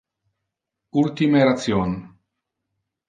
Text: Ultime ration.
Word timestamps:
Ultime 1.01 1.43
ration. 1.49 1.93